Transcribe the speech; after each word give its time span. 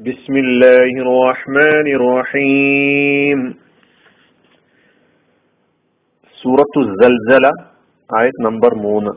بسم 0.00 0.34
الله 0.36 0.92
الرحمن 1.04 1.86
الرحيم 1.98 3.38
سورة 6.44 6.74
الزلزلة 6.84 7.52
آية 8.10 8.36
نمبر 8.40 8.72
3 8.74 9.16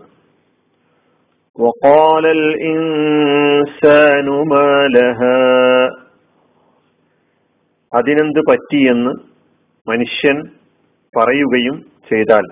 وقال 1.56 2.26
الإنسان 2.40 4.28
ما 4.52 4.70
لها 4.96 5.42
അതിനെന്ത് 7.92 8.40
പറ്റിയെന്ന് 8.50 9.12
മനുഷ്യൻ 9.88 10.38
പറയുകയും 11.14 11.76
ചെയ്താൽ 12.10 12.46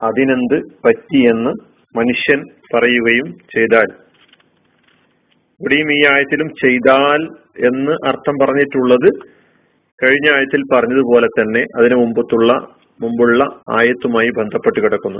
അതിനെന്ത് 0.00 0.56
പറ്റിയെന്ന് 0.84 1.52
മനുഷ്യൻ 1.94 2.40
പറയുകയും 2.74 3.28
ചെയ്താൽ 3.54 3.88
ഇവിടെയും 5.61 5.91
ഈ 5.91 6.05
ആയത്തിലും 6.05 6.49
ചെയ്താൽ 6.49 7.29
എന്ന് 7.65 8.07
അർത്ഥം 8.07 8.33
പറഞ്ഞിട്ടുള്ളത് 8.41 9.35
കഴിഞ്ഞ 10.03 10.35
ആയത്തിൽ 10.35 10.63
പറഞ്ഞതുപോലെ 10.73 11.27
തന്നെ 11.27 11.65
അതിനു 11.75 11.95
മുമ്പത്തുള്ള 11.95 12.67
മുമ്പുള്ള 13.01 13.43
ആയത്തുമായി 13.69 14.29
ബന്ധപ്പെട്ട് 14.29 14.79
കിടക്കുന്നു. 14.79 15.19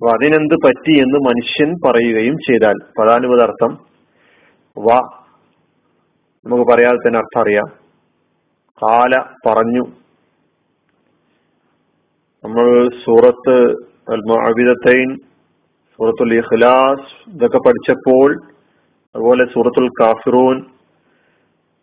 അപ്പൊ 0.00 0.10
അതിനെന്ത് 0.14 0.54
പറ്റി 0.54 0.98
എന്ന് 0.98 1.18
മനുഷ്യൻ 1.18 1.74
പറയുകയും 1.86 2.36
ചെയ്താൽ 2.36 2.74
പദാനുപദാർത്ഥം 2.98 3.78
വ 4.78 4.94
നമുക്ക് 6.46 6.72
പറയാതെ 6.72 6.96
തന്നെ 6.96 7.18
അർത്ഥം 7.18 7.40
അറിയാം. 7.40 7.79
കാല 8.82 9.20
പറഞ്ഞു. 9.46 9.84
നമ്മൾ 12.44 12.88
സൂറത്ത് 12.88 13.72
അൽമുഅബിദത്തൈൻ 14.12 15.16
സൂറത്തുൽ 15.96 16.34
ഇഖ്ലാസ് 16.34 17.30
ഇതൊക്കെ 17.30 17.58
പഠിച്ചപ്പോൾ 17.58 18.42
അതുപോലെ 19.14 19.44
സൂറത്തുൽ 19.44 19.88
കാഫിറൂൻ 19.88 20.64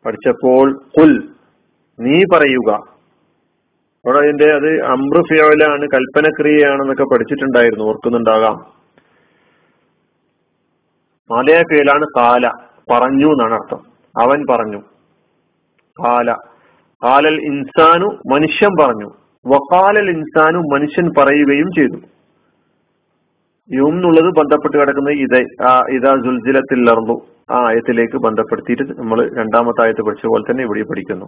പഠിച്ചപ്പോൾ 0.05 0.79
കുൽ 0.97 1.29
നീ 1.99 2.21
പറയുക. 2.33 2.73
അവിടെ 4.05 4.17
അതിന്റെ 4.17 4.53
അത് 4.53 4.85
അമ്ര 4.85 5.21
കൽപ്പനക്രിയയാണെന്നൊക്കെ 5.85 7.03
പഠിച്ചിട്ടുണ്ടായിരുന്നു 7.03 7.85
ഓർക്കുന്നുണ്ടാകാം. 7.85 8.77
മാലയ 11.31 11.61
കാല 12.17 12.47
പറഞ്ഞു 12.91 13.25
എന്നാണ് 13.25 13.53
അർത്ഥം. 13.53 13.79
അവൻ 14.21 14.45
പറഞ്ഞു. 14.49 14.77
കാല. 16.03 16.35
കാലൽ 17.03 17.41
ഇൻസാനു 17.41 18.05
മനുഷ്യൻ 18.05 18.69
പറഞ്ഞു. 18.83 19.11
വക്കാലൽ 19.45 20.09
ഇൻസാനു 20.09 20.57
മനുഷ്യൻ 20.57 21.11
പറയുകയും 21.17 21.71
ചെയ്തു. 21.71 22.01
യും 23.73 23.89
എന്നുള്ളത് 23.89 24.33
ബന്ധപ്പെട്ട് 24.33 24.77
കിടക്കുന്ന 24.77 25.09
ഇത 25.09 25.37
ഇതാ 25.89 26.15
ജുൽജിലത്തിൽ 26.25 26.89
ലർന്നു 26.89 27.25
ആ 27.51 27.67
ആയത്തിലേക്ക് 27.67 28.17
ബന്ധപ്പെടുത്തിയിട്ട് 28.17 28.83
നമ്മൾ 28.83 29.29
രണ്ടാമത്തെ 29.37 29.85
ആയത്ത് 29.85 30.01
പഠിച്ച 30.01 30.25
പോലെ 30.25 30.51
തന്നെ 30.51 30.63
ഇവിടെ 30.63 30.83
പഠിക്കുന്നു. 30.83 31.25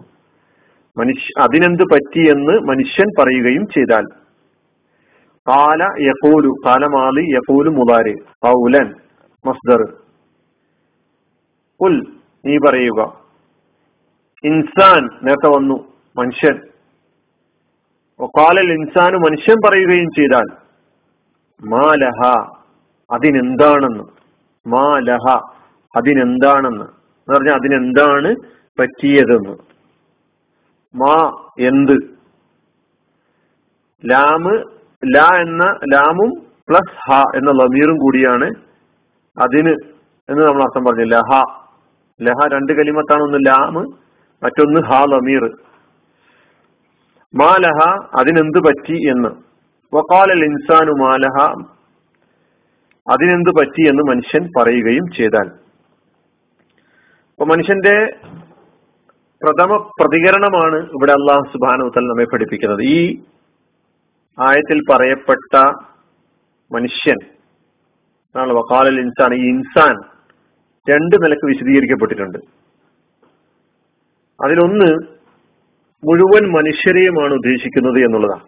മനുഷ്യ 0.98 1.40
അതിനെന്ത് 1.40 1.82
പറ്റി 1.82 2.30
എന്ന് 2.30 2.52
മനുഷ്യൻ 2.52 3.06
പറയുകയും 3.18 3.66
ചെയ്താൽ 3.66 4.06
കാല 5.48 5.82
യക്കൂലു 6.00 6.54
കാലമാലി 6.66 7.34
യക്കൂലു 7.34 7.70
മുതാരി 7.70 8.12
കൗലൻ 8.12 8.94
മസ്ദർ. 9.46 9.92
ഉൽ 11.80 12.06
നീ 12.46 12.58
പറയുക. 12.58 13.19
ഇൻസാൻ 14.44 15.08
നേരത്തെ 15.22 15.56
വന്നു 15.56 15.92
മനുഷ്യൻ. 16.16 16.60
ഒക്കാലൽ 18.20 18.72
ഇൻസാന് 18.72 19.16
മനുഷ്യൻ 19.16 19.56
പറയുകയും 19.68 20.10
ചെയ്താൽ 20.10 20.46
മാലഹ 21.68 22.28
അതിനെന്താണെന്ന് 23.12 24.04
മാലഹ 24.68 25.36
അതിനെന്താണെന്ന് 25.96 26.84
എന്ന് 26.84 27.34
പറഞ്ഞാൽ 27.34 27.54
അതിനെന്താണ് 27.54 28.34
പറ്റിയതെന്ന്. 28.78 29.56
മാ 30.94 31.42
എന്ത്? 31.60 31.96
ലാമ് 34.10 34.64
ല 35.14 35.18
എന്ന 35.18 35.64
ലാമും 35.94 36.30
പ്ലസ് 36.68 37.10
ഹ 37.10 37.14
എന്ന 37.36 37.50
ലമീറും 37.50 37.96
കൂടിയാണ് 37.96 38.54
അതിന് 39.38 39.70
എന്ന് 40.28 40.42
നമ്മൾ 40.42 40.62
അർത്ഥം 40.62 40.84
പറഞ്ഞു. 40.84 41.04
ലഹ. 41.04 41.42
ലഹ 42.22 42.48
രണ്ട് 42.48 42.72
കലിമത്താണ് 42.72 43.22
ഒന്ന് 43.22 43.38
ലാമ് 43.46 44.09
മറ്റൊന്ന് 44.42 44.80
ഹാ 44.86 45.04
ലമീർ. 45.04 45.44
മാലഹ 47.34 47.78
അതിനെന്ത് 48.20 48.58
പറ്റി 48.58 49.08
എന്ന്. 49.08 49.28
വക്കാലൽ 49.96 50.44
ഇൻസാനു 50.44 50.90
മാലഹ 50.90 51.64
അതിനെന്ത് 53.12 53.50
പറ്റി 53.50 53.88
എന്ന് 53.88 54.02
മനുഷ്യൻ 54.02 54.48
പറയുകയും 54.58 55.10
ചെയ്താൽ. 55.16 55.48
അപ്പൊ 57.30 57.44
മനുഷ്യന്റെ 57.44 58.16
പ്രഥമ 59.42 59.90
പ്രതികരണമാണ് 60.00 60.76
ഇവിടെ 60.76 61.12
അള്ളാഹു 61.12 61.52
സുബാനുത്തൽ 61.52 62.00
നമ്മെ 62.00 62.24
പഠിപ്പിക്കുന്നത്. 62.24 62.82
ഈ 62.82 63.22
ആയത്തിൽ 64.40 64.80
പറയപ്പെട്ട 64.90 65.64
മനുഷ്യൻ 66.72 67.16
വക്കാലൽ 68.36 69.00
ഇൻസാൻ 69.00 69.34
ഈ 69.34 69.48
ഇൻസാൻ 69.48 69.94
രണ്ട് 70.90 71.16
നിലയ്ക്ക് 71.22 71.46
വിശദീകരിക്കപ്പെട്ടിട്ടുണ്ട്. 71.46 72.38
അതിലൊന്ന് 74.44 74.90
മുഴുവൻ 76.02 76.44
മനുഷ്യരെയുമാണ് 76.50 77.32
ഉദ്ദേശിക്കുന്നത് 77.34 77.98
എന്നുള്ളതാണ്. 77.98 78.46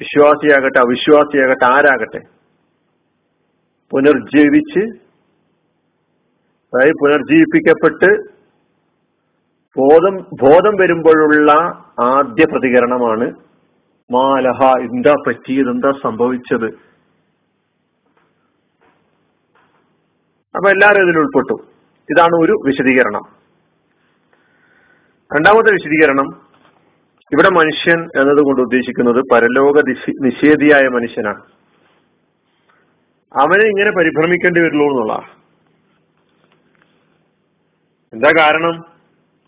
വിശ്വാസിയാകട്ടെ 0.00 0.78
അവിശ്വാസിയാകട്ടെ 0.78 1.64
ആരാകട്ടെ 1.64 2.20
പുനർജീവിച്ച് 3.92 4.80
അതായത് 6.72 7.00
പുനർജീവിപ്പിക്കപ്പെട്ട് 7.02 8.34
ബോധം 9.78 10.16
ബോധം 10.16 10.76
വരുമ്പോഴുള്ള 10.76 11.52
ആദ്യ 12.00 12.44
പ്രതികരണമാണ് 12.52 13.26
മാലഹ 14.10 14.64
എന്താ 14.64 15.14
പറ്റിയത് 15.28 15.70
എന്താ 15.70 15.92
സംഭവിച്ചത്? 16.02 16.66
അപ്പൊ 20.54 20.70
എല്ലാവരും 20.70 21.02
ഇതിൽ 21.02 21.18
ഉൾപ്പെട്ടു. 21.18 21.54
ഇതാണ് 22.10 22.34
ഒരു 22.44 22.52
വിശദീകരണം. 22.66 23.33
രണ്ടാമത്തെ 25.36 25.72
വിശദീകരണം 25.72 26.40
ഇവിടെ 27.32 27.48
മനുഷ്യൻ 27.48 28.00
എന്നതുകൊണ്ട് 28.20 28.62
ഉദ്ദേശിക്കുന്നത് 28.62 29.24
പരലോക 29.32 29.82
നിഷേധിയായ 30.20 30.88
മനുഷ്യനാണ്. 30.88 31.42
അവനെ 33.36 33.66
ഇങ്ങനെ 33.66 33.90
പരിഭ്രമിക്കേണ്ടി 33.90 34.60
വരുള്ളൂ 34.60 34.86
എന്നുള്ള. 34.86 35.12
എന്താ 38.12 38.30
കാരണം? 38.38 38.84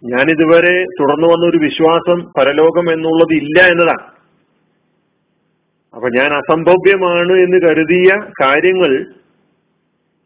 ഞാൻ 0.04 0.30
ഇതുവരെ 0.30 0.84
തുടർന്നു 0.84 1.26
വന്ന 1.26 1.50
ഒരു 1.50 1.56
വിശ്വാസം 1.56 2.24
പരലോകം 2.38 2.92
എന്നുള്ളത് 2.92 3.36
ഇല്ല 3.36 3.62
എന്നതാണ്. 3.62 4.12
അപ്പൊ 5.94 6.08
ഞാൻ 6.08 6.32
അസംഭവ്യമാണ് 6.32 7.32
എന്ന് 7.32 7.60
കരുതിയ 7.62 8.30
കാര്യങ്ങൾ 8.42 9.06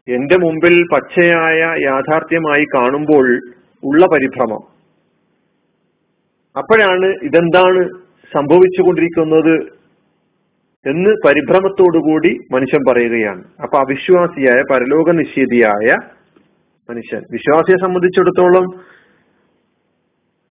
എന്റെ 0.07 0.37
മുമ്പിൽ 0.37 0.85
പച്ചയായ 0.93 1.83
യാഥാർത്ഥ്യമായി 1.83 2.65
കാണുമ്പോൾ 2.75 3.41
ഉള്ള 3.83 4.05
പരിഭ്രമം. 4.05 4.70
അപ്പോഴാണ് 6.57 7.05
ഇതെന്താണ് 7.05 7.89
സംഭവിച്ചുകൊണ്ടിരിക്കുന്നത് 8.33 9.81
എന്ന് 10.85 11.09
പരിഭ്രമത്തോടുകൂടി 11.25 12.37
മനുഷ്യൻ 12.51 12.91
പറയുകയാണ്. 12.91 13.43
അപ്പൊ 13.63 13.77
അവിശ്വാസിയായ 13.77 14.61
പരലോക 14.71 15.11
നിഷേധിയായ 15.11 15.97
മനുഷ്യൻ. 16.89 17.21
വിശ്വാസിയെ 17.31 17.77
സംബന്ധിച്ചിടത്തോളം 17.77 18.65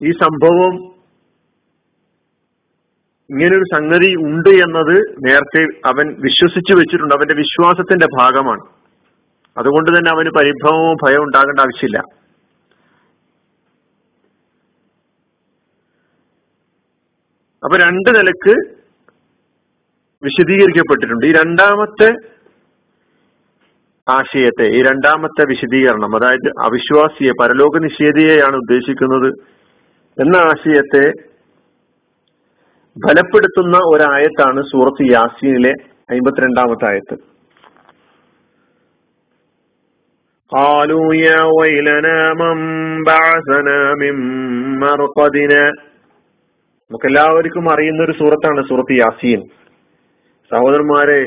ഈ 0.02 0.12
സംഭവം 0.12 0.98
ഇങ്ങനൊരു 3.30 3.64
സംഗതി 3.76 4.16
ഉണ്ട് 4.16 4.50
എന്നത് 4.50 5.16
നേരത്തെ 5.26 5.64
അവൻ 5.86 6.16
വിശ്വസിച്ചു 6.20 6.74
വെച്ചിട്ടുണ്ട്. 6.74 7.16
അവന്റെ 7.16 7.36
വിശ്വാസത്തിന്റെ 7.36 8.08
ഭാഗമാണ്. 8.20 8.62
അതുകൊണ്ട് 9.58 9.98
തന്നെ 9.98 10.12
അവന് 10.12 10.30
പരിഭ്രമമോ 10.30 10.94
ഭയം 10.94 11.24
ഉണ്ടാകേണ്ട 11.24 11.60
ആവശ്യമില്ല. 11.60 12.27
അപ്പൊ 17.67 17.77
രണ്ട് 17.77 18.11
നിലക്ക് 18.19 18.55
വിശദീകരിക്കപ്പെട്ടിട്ടുണ്ട് 20.23 21.25
ഈ 21.27 21.33
രണ്ടാമത്തെ 21.33 22.09
ആശയത്തെ 24.07 24.67
ഈ 24.69 24.83
രണ്ടാമത്തെ 24.83 25.43
വിശദീകരണം 25.47 26.15
അതായത് 26.17 26.49
അവിശ്വാസിയെ 26.63 27.33
പരലോക 27.33 27.79
നിഷേധിയെയാണ് 27.79 28.57
ഉദ്ദേശിക്കുന്നത് 28.57 29.29
എന്ന 30.17 30.37
ആശയത്തെ 30.37 31.05
ഫലപ്പെടുത്തുന്ന 32.97 33.77
ഒരായത്താണ് 33.93 34.63
സൂറത്ത് 34.63 35.05
യാസീനിലെ 35.13 35.75
അമ്പത്തിരണ്ടാമത്തെ 36.11 36.87
ആയത്ത് 36.87 37.19
قالوا 40.53 41.09
يا 41.27 41.41
ويلنا 41.59 42.19
من 42.35 42.57
بعثنا 43.05 43.79
من 43.95 44.15
مرقدنا 44.79 45.63
നമുക്ക് 46.92 47.06
എല്ലാവർക്കും 47.06 47.72
അറിയുന്ന 47.72 48.04
ഒരു 48.04 48.12
സൂറത്താണ് 48.12 48.62
സൂറത്ത് 48.68 48.94
യാസീൻ. 48.94 49.40
സഹോദരന്മാരെ 50.52 51.22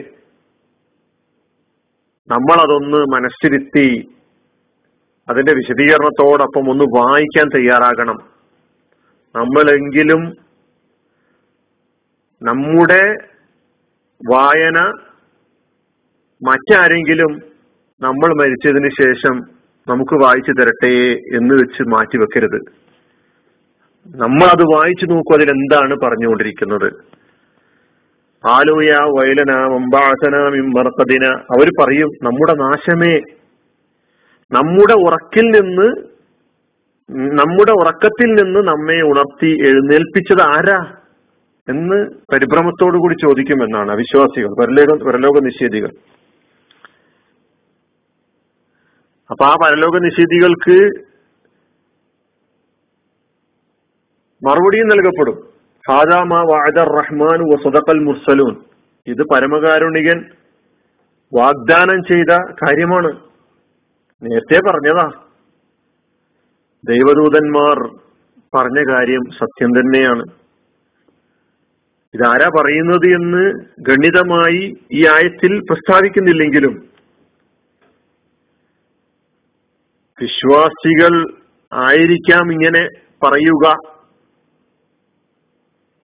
നമ്മൾ 2.29 2.57
അതൊന്ന് 2.61 3.01
മനസ്സിരുത്തി 3.15 4.15
അതിന്റെ 5.31 5.53
വിശദീകരണത്തോടൊപ്പം 5.53 6.71
ഒന്ന് 6.71 6.85
വായിക്കാൻ 6.85 7.47
തയ്യാറാകണം. 7.55 8.19
നമ്മളെങ്കിലും 9.35 10.23
നമ്മുടെ 12.43 13.03
വായന 14.31 14.79
മറ്റാരെങ്കിലും 16.49 17.33
നമ്മൾ 18.01 18.29
മരിച്ചതിന് 18.41 18.91
ശേഷം 19.03 19.37
നമുക്ക് 19.89 20.25
വായിച്ചു 20.25 20.53
തരട്ടെ 20.53 20.95
എന്ന് 21.37 21.55
വെച്ച് 21.55 21.83
മാറ്റി 21.83 22.19
വെക്കരുത് 22.19 22.61
നമ്മൾ 24.07 24.47
അത് 24.47 24.63
വായിച്ചു 24.63 25.07
നോക്കൂ 25.07 25.35
അതിൽ 25.35 25.51
എന്താണ് 25.51 25.95
പറഞ്ഞുകൊണ്ടിരിക്കുന്നത്? 25.95 26.87
ആലോയ 28.45 28.91
വയലന 29.17 29.53
മുമ്പാസന 29.67 30.37
മിമ്പർക്കതിന 30.49 31.25
അവർ 31.25 31.71
പറയും 31.81 32.11
നമ്മുടെ 32.23 32.55
നാശമേ. 32.55 33.17
നമ്മുടെ 34.53 34.95
ഉറക്കിൽ 34.95 35.47
നിന്ന് 35.61 35.89
നമ്മുടെ 37.41 37.73
ഉറക്കത്തിൽ 37.73 38.31
നിന്ന് 38.35 38.61
നമ്മെ 38.69 38.97
ഉണർത്തി 39.03 39.51
എഴുന്നേൽപ്പിച്ചത് 39.69 40.43
ആരാ 40.43 40.81
എന്ന് 41.69 41.99
പരിഭ്രമത്തോടു 42.33 42.99
കൂടി 42.99 43.15
ചോദിക്കുമെന്നാണ് 43.15 43.91
അവിശ്വാസികൾ 43.93 44.51
പരലോക 44.61 44.97
പരലോക 45.09 45.39
നിഷേധികൾ. 45.39 45.91
അപ്പൊ 49.31 49.45
ആ 49.45 49.55
പരലോക 49.65 49.99
നിഷേധികൾക്ക് 49.99 50.79
മറുപടിയും 54.49 54.89
നൽകപ്പെടും. 54.89 55.49
ഹാദാമ 55.89 56.35
വാദർ 56.35 58.05
മുർസലൂൻ. 58.05 58.57
ഇത് 59.07 59.23
പരമകാരുണികൻ 59.23 60.25
വാഗ്ദാനം 61.35 62.03
ചെയ്ത 62.03 62.37
കാര്യമാണ്. 62.37 63.21
നേരത്തെ 64.23 64.71
പറഞ്ഞതാ. 64.71 65.11
ദൈവദൂതന്മാർ 66.85 68.01
പറഞ്ഞ 68.55 68.93
കാര്യം 68.93 69.21
സത്യം 69.39 69.69
തന്നെയാണ്. 69.69 70.23
ഇതാരാ 72.15 72.51
പറയുന്നത് 72.61 73.15
എന്ന് 73.15 73.53
ഗണിതമായി 73.81 74.75
ഈ 74.93 75.07
ആയത്തിൽ 75.07 75.59
പ്രസ്താവിക്കുന്നില്ലെങ്കിലും 75.59 76.91
വിശ്വാസികൾ 80.21 81.35
ആയിരിക്കാം 81.73 82.53
ഇങ്ങനെ 82.53 82.89
പറയുക. 83.27 84.00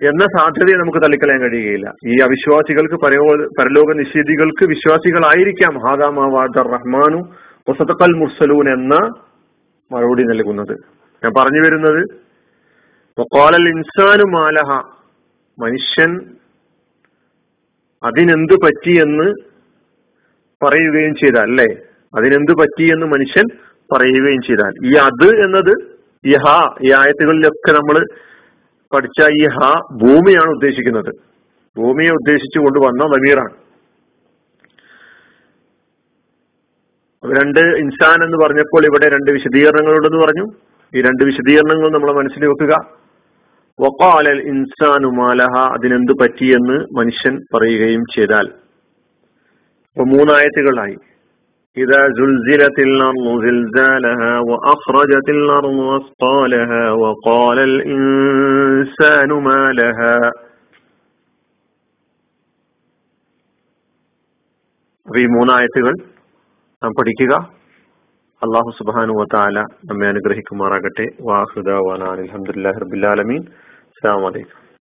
എന്ന 0.03 0.25
സാധ്യതയെ 0.39 0.77
നമുക്ക് 0.77 0.99
തള്ളിക്കളയാൻ 0.99 1.41
കഴിയുകയില്ല. 1.41 1.95
ഈ 2.07 2.21
അവിശ്വാസികൾക്ക് 2.21 2.95
പരലോക 3.61 3.93
നിഷേധികൾക്ക് 3.93 4.65
വിശ്വാസികളായിരിക്കാം. 4.65 5.89
ഹാദാമാവാദർ 5.89 6.71
റഹ്മാനു 6.73 7.35
വസതക്കൽ 7.69 8.13
മുർസലൂൻ 8.13 8.69
എന്ന 8.73 8.95
മറുപടി 9.93 10.23
നൽകുന്നത്. 10.23 10.73
ഞാൻ 11.25 11.33
പറഞ്ഞു 11.39 11.61
വരുന്നത് 11.61 12.23
ഇൻസാനു 13.69 14.25
മാലഹ. 14.25 14.83
മനുഷ്യൻ 15.59 16.21
അതിനെന്ത് 18.03 18.53
പറ്റിയെന്ന് 18.53 19.35
പറയുകയും 20.65 21.15
ചെയ്താൽ 21.15 21.43
അല്ലേ? 21.43 21.67
അതിനെന്ത് 22.19 22.53
പറ്റിയെന്ന് 22.53 23.07
മനുഷ്യൻ 23.07 23.45
പറയുകയും 23.95 24.43
ചെയ്താൽ. 24.43 24.87
ഈ 24.87 24.95
അത് 24.95 25.45
എന്നത് 25.45 25.75
ഈ 26.27 26.37
ഹാ 26.37 26.75
ഈ 26.83 26.93
ആയത്തുകളിലൊക്കെ 26.93 27.73
നമ്മൾ 27.73 28.07
പഠിച്ച 28.95 29.31
ഈ 29.31 29.47
ഹ 29.47 29.59
ഭൂമിയാണ് 29.97 30.51
ഉദ്ദേശിക്കുന്നത്. 30.51 31.15
ഭൂമിയെ 31.77 32.11
ഉദ്ദേശിച്ചു 32.11 32.59
കൊണ്ടുവന്ന 32.59 33.05
നമീറാണ് 33.05 33.63
രണ്ട് 37.39 37.61
ഇൻസാൻ 37.61 38.25
എന്ന് 38.25 38.37
പറഞ്ഞപ്പോൾ 38.45 38.85
ഇവിടെ 38.85 39.09
രണ്ട് 39.09 39.31
വിശദീകരണങ്ങളുണ്ടെന്ന് 39.31 40.19
പറഞ്ഞു. 40.19 40.47
ഈ 40.95 41.03
രണ്ട് 41.03 41.25
വിശദീകരണങ്ങൾ 41.25 41.91
നമ്മൾ 41.91 42.13
മനസ്സിൽ 42.13 42.47
വെക്കുക. 42.47 42.77
വക്കാലൽ 43.81 44.41
ഇൻസാനു 44.43 45.07
മാലഹ 45.07 45.59
അതിനെന്ത് 45.59 46.13
പറ്റിയെന്ന് 46.13 46.99
മനുഷ്യൻ 46.99 47.39
പറയുകയും 47.55 48.05
ചെയ്താൽ. 48.17 48.47
ഇപ്പൊ 49.93 50.05
മൂന്നായത്തുകളായി. 50.05 50.97
إذا 51.78 52.02
زلزلت 52.12 52.78
الأرض 52.80 53.26
زلزالها 53.42 54.34
وأخرجت 54.42 55.28
الأرض 55.30 55.78
أثقالها 55.98 56.84
وقال 56.94 57.58
الإنسان 57.72 59.30
ما 59.48 59.62
لها 59.74 60.18
ഈ 65.08 65.26
മൂന്നായത്തുകൾ 65.28 65.94
നാം 66.82 66.92
പഠിക്കുക 66.92 67.34
അള്ളാഹു 68.42 68.72
സുബാനു 68.80 69.14
വത്താല 69.20 69.58
നമ്മെ 69.90 70.08
അനുഗ്രഹിക്കുമാറാകട്ടെ 70.08 71.06
വാഹുദ 71.30 71.78
വനാൻ 71.88 72.18
അലഹമുല്ലാ 72.18 72.74
റബുലാലമീൻ 72.84 73.42
അസ്സാം 73.90 74.20
വലൈക്കും 74.26 74.60